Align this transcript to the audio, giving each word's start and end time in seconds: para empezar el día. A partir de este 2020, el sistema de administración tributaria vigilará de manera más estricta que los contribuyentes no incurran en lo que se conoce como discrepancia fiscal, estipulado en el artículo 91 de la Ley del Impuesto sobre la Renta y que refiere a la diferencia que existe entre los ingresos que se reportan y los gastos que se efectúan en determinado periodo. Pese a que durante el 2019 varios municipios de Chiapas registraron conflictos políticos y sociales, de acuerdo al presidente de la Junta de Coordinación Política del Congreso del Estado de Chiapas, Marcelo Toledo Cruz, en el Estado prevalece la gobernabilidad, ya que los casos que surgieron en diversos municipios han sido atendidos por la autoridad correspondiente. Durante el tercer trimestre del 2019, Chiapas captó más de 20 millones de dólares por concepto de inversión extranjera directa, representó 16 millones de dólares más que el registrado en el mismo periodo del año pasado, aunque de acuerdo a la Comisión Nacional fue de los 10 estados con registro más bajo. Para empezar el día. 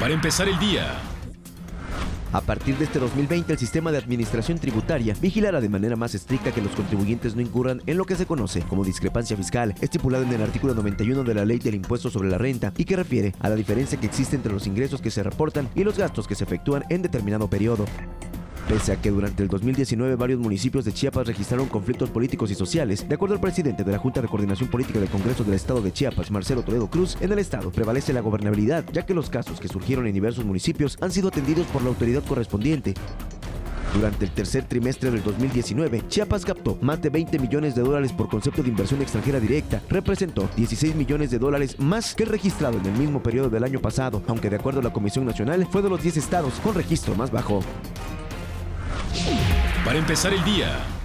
para 0.00 0.14
empezar 0.14 0.48
el 0.48 0.58
día. 0.58 0.98
A 2.32 2.40
partir 2.40 2.78
de 2.78 2.84
este 2.84 2.98
2020, 2.98 3.52
el 3.52 3.58
sistema 3.58 3.92
de 3.92 3.98
administración 3.98 4.58
tributaria 4.58 5.14
vigilará 5.20 5.60
de 5.60 5.68
manera 5.68 5.96
más 5.96 6.14
estricta 6.14 6.52
que 6.52 6.62
los 6.62 6.72
contribuyentes 6.72 7.34
no 7.36 7.42
incurran 7.42 7.82
en 7.86 7.98
lo 7.98 8.06
que 8.06 8.14
se 8.14 8.24
conoce 8.24 8.62
como 8.62 8.84
discrepancia 8.84 9.36
fiscal, 9.36 9.74
estipulado 9.80 10.24
en 10.24 10.32
el 10.32 10.42
artículo 10.42 10.74
91 10.74 11.22
de 11.24 11.34
la 11.34 11.44
Ley 11.44 11.58
del 11.58 11.74
Impuesto 11.74 12.08
sobre 12.08 12.30
la 12.30 12.38
Renta 12.38 12.72
y 12.78 12.84
que 12.84 12.96
refiere 12.96 13.34
a 13.40 13.48
la 13.48 13.56
diferencia 13.56 14.00
que 14.00 14.06
existe 14.06 14.36
entre 14.36 14.52
los 14.52 14.66
ingresos 14.66 15.02
que 15.02 15.10
se 15.10 15.22
reportan 15.22 15.68
y 15.74 15.84
los 15.84 15.98
gastos 15.98 16.26
que 16.26 16.36
se 16.36 16.44
efectúan 16.44 16.84
en 16.88 17.02
determinado 17.02 17.48
periodo. 17.48 17.84
Pese 18.70 18.92
a 18.92 19.02
que 19.02 19.10
durante 19.10 19.42
el 19.42 19.48
2019 19.48 20.14
varios 20.14 20.38
municipios 20.38 20.84
de 20.84 20.92
Chiapas 20.92 21.26
registraron 21.26 21.66
conflictos 21.66 22.08
políticos 22.08 22.52
y 22.52 22.54
sociales, 22.54 23.08
de 23.08 23.16
acuerdo 23.16 23.34
al 23.34 23.40
presidente 23.40 23.82
de 23.82 23.90
la 23.90 23.98
Junta 23.98 24.22
de 24.22 24.28
Coordinación 24.28 24.70
Política 24.70 25.00
del 25.00 25.08
Congreso 25.08 25.42
del 25.42 25.54
Estado 25.54 25.82
de 25.82 25.92
Chiapas, 25.92 26.30
Marcelo 26.30 26.62
Toledo 26.62 26.88
Cruz, 26.88 27.16
en 27.20 27.32
el 27.32 27.40
Estado 27.40 27.72
prevalece 27.72 28.12
la 28.12 28.20
gobernabilidad, 28.20 28.84
ya 28.92 29.04
que 29.04 29.12
los 29.12 29.28
casos 29.28 29.58
que 29.58 29.66
surgieron 29.66 30.06
en 30.06 30.14
diversos 30.14 30.44
municipios 30.44 30.98
han 31.00 31.10
sido 31.10 31.30
atendidos 31.30 31.66
por 31.66 31.82
la 31.82 31.88
autoridad 31.88 32.22
correspondiente. 32.22 32.94
Durante 33.92 34.24
el 34.24 34.30
tercer 34.30 34.62
trimestre 34.62 35.10
del 35.10 35.24
2019, 35.24 36.04
Chiapas 36.06 36.44
captó 36.44 36.78
más 36.80 37.02
de 37.02 37.10
20 37.10 37.40
millones 37.40 37.74
de 37.74 37.82
dólares 37.82 38.12
por 38.12 38.28
concepto 38.28 38.62
de 38.62 38.68
inversión 38.68 39.02
extranjera 39.02 39.40
directa, 39.40 39.82
representó 39.88 40.48
16 40.54 40.94
millones 40.94 41.32
de 41.32 41.40
dólares 41.40 41.80
más 41.80 42.14
que 42.14 42.22
el 42.22 42.28
registrado 42.28 42.78
en 42.78 42.86
el 42.86 42.92
mismo 42.92 43.20
periodo 43.20 43.50
del 43.50 43.64
año 43.64 43.80
pasado, 43.80 44.22
aunque 44.28 44.48
de 44.48 44.56
acuerdo 44.56 44.78
a 44.78 44.84
la 44.84 44.92
Comisión 44.92 45.26
Nacional 45.26 45.66
fue 45.68 45.82
de 45.82 45.90
los 45.90 46.00
10 46.00 46.18
estados 46.18 46.54
con 46.62 46.76
registro 46.76 47.16
más 47.16 47.32
bajo. 47.32 47.64
Para 49.90 49.98
empezar 49.98 50.32
el 50.32 50.44
día. 50.44 50.99